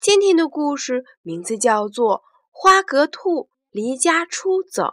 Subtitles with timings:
[0.00, 2.18] 今天的故事名字叫做
[2.52, 4.84] 《花格兔离家出走》。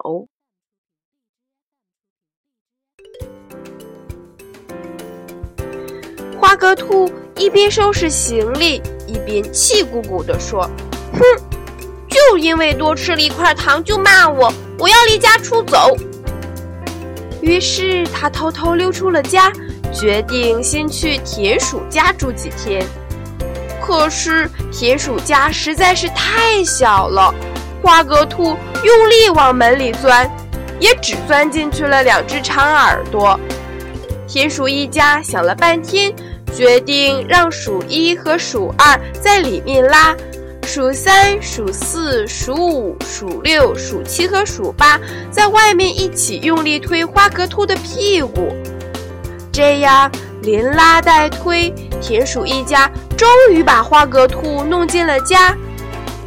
[6.40, 10.68] 花格兔一边收拾行李，一边气鼓鼓地说
[11.14, 11.22] ：“哼，
[12.10, 15.96] 就因为多吃了一块糖就骂我，我要离家出走。”
[17.44, 19.54] 于是他偷偷溜出了家，
[19.94, 22.84] 决定先去田鼠家住几天。
[23.86, 27.32] 可是铁鼠家实在是太小了，
[27.84, 30.28] 花格兔用力往门里钻，
[30.80, 33.40] 也只钻进去了两只长耳朵。
[34.28, 36.12] 铁鼠一家想了半天，
[36.52, 40.16] 决定让鼠一和鼠二在里面拉，
[40.64, 48.52] 鼠三、鼠四、鼠五、鼠六、鼠七和鼠八在外面一起用力推花格兔的屁股，
[49.52, 50.12] 这样。
[50.46, 55.58] 连拉带推，田鼠一家终于把花格兔弄进了家。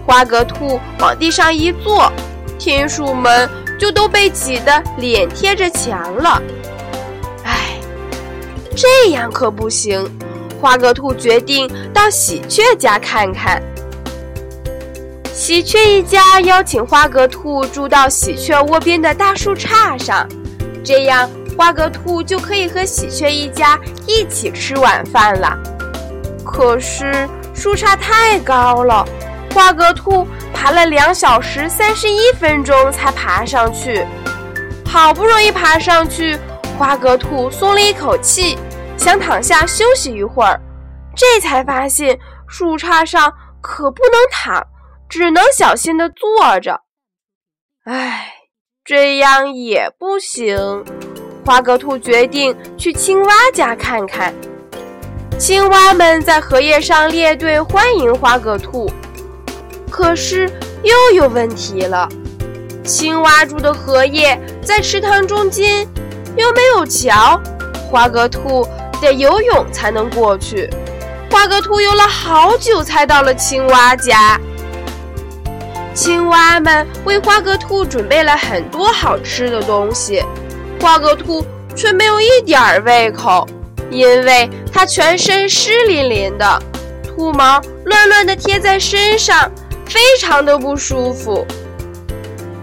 [0.05, 2.10] 花格兔往地上一坐，
[2.58, 6.42] 田鼠们就都被挤得脸贴着墙了。
[7.44, 7.78] 唉，
[8.77, 10.05] 这样可不行。
[10.60, 13.62] 花格兔决定到喜鹊家看看。
[15.32, 20.28] 喜鹊一家邀请花格兔住到喜鹊窝边的大树杈上，
[20.82, 21.30] 这样。
[21.58, 25.58] 花格兔就可以和喜鹊一家一起吃晚饭了。
[26.46, 29.04] 可是树杈太高了，
[29.52, 34.06] 花格兔爬了两小时三十一分钟才爬上去。
[34.86, 36.38] 好不容易爬上去，
[36.78, 38.56] 花格兔松了一口气，
[38.97, 40.60] 想躺下休息一会儿，
[41.16, 42.16] 这才发现
[42.47, 44.64] 树杈上可不能躺，
[45.08, 46.82] 只能小心地坐着。
[47.84, 48.32] 唉，
[48.84, 50.84] 这样也不行。
[51.48, 54.34] 花格兔决定去青蛙家看看。
[55.38, 58.92] 青蛙们在荷叶上列队欢迎花格兔，
[59.91, 60.47] 可是
[60.82, 62.06] 又有问题了。
[62.84, 65.88] 青蛙住的荷叶在池塘中间，
[66.36, 67.41] 又没有桥，
[67.91, 68.69] 花格兔
[69.00, 70.69] 得游泳才能过去。
[71.30, 74.38] 花格兔游了好久才到了青蛙家。
[75.94, 80.22] 青蛙们为花格兔准备了很多好吃的东西。
[80.81, 81.44] 花格兔
[81.75, 83.47] 却没有一点儿胃口，
[83.91, 86.62] 因为它全身湿淋淋的，
[87.03, 89.50] 兔毛乱乱的贴在身上，
[89.87, 91.47] 非常的不舒服。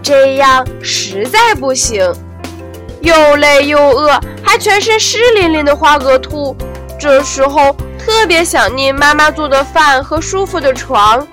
[0.02, 2.10] 这样实在不行，
[3.00, 6.56] 又累又饿，还全身湿淋淋的花格兔，
[6.98, 11.26] 这时候特别想念妈妈做的饭和舒服的床，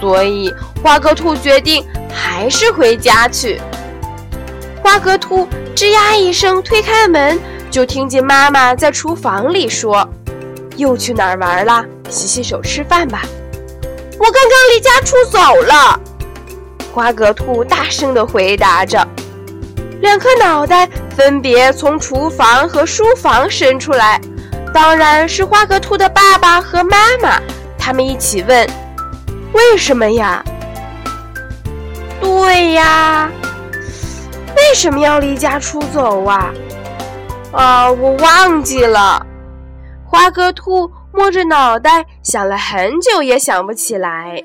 [0.00, 3.60] 所以花格兔决定还是回家去。
[4.88, 7.38] 花格兔吱呀一声推开门，
[7.70, 10.08] 就听见妈妈在厨房里说
[10.78, 11.84] ：“又去哪儿玩了？
[12.08, 13.20] 洗洗手，吃饭吧。”
[14.18, 16.00] 我刚刚离家出走了。
[16.90, 19.06] 花格兔大声地回答着。
[20.00, 24.18] 两颗脑袋分别从厨房和书房伸出来，
[24.72, 27.38] 当然是花格兔的爸爸和妈妈。
[27.78, 28.66] 他们一起问
[29.52, 30.42] ：“为什么呀？”
[32.22, 33.30] 对呀。
[34.68, 36.52] 为什么要离家出走啊？
[37.52, 39.26] 啊，我忘记了。
[40.06, 44.44] 花格兔摸着脑袋想了很久，也想不起来。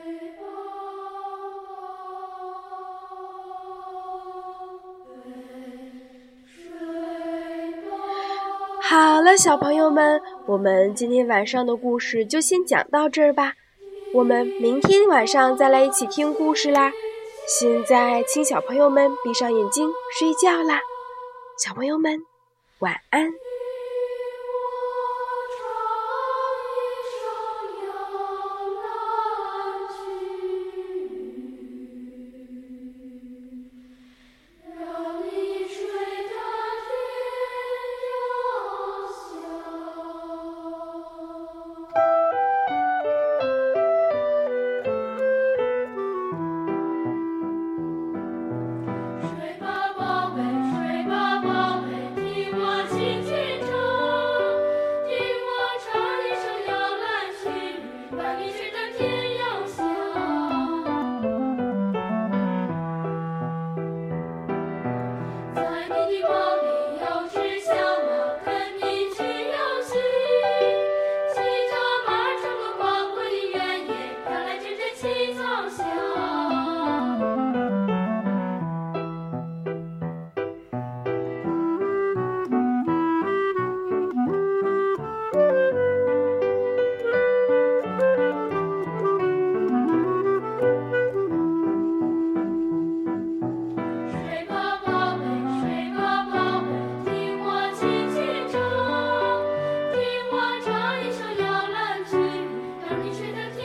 [8.81, 13.51] 好了，小朋友们，我们今天晚上的故事就先讲到这儿吧。
[14.13, 16.93] 我们明天晚上再来一起听故事啦。
[17.45, 20.79] 现在，请小朋友们闭上眼睛睡觉啦，
[21.57, 22.25] 小朋友们，
[22.79, 23.31] 晚安。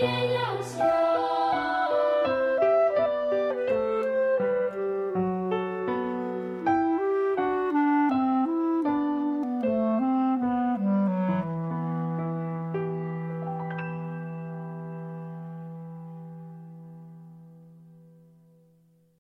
[0.01, 0.38] Yeah.